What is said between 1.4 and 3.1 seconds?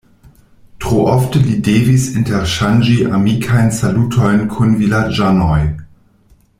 li devis interŝanĝi